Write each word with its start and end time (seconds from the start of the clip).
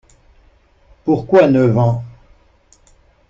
Pourquoi 1.05 1.47
neuf 1.47 1.77
ans? 1.77 2.03